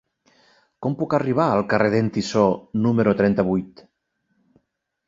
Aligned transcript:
Com 0.85 0.95
puc 1.01 1.13
arribar 1.17 1.45
al 1.57 1.61
carrer 1.75 1.91
d'en 1.97 2.09
Tissó 2.17 2.47
número 2.87 3.15
trenta-vuit? 3.21 3.87